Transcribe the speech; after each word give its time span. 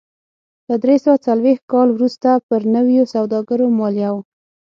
له 0.69 0.75
درې 0.83 0.95
سوه 1.03 1.15
څلرویشت 1.25 1.63
کال 1.73 1.87
وروسته 1.93 2.29
پر 2.47 2.61
نویو 2.75 3.03
سوداګرو 3.13 3.65
مالیه 3.79 4.09
و 4.13 4.17